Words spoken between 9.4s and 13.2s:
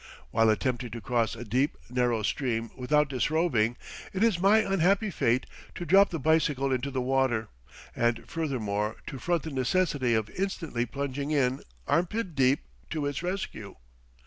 the necessity of instantly plunging in, armpit deep, to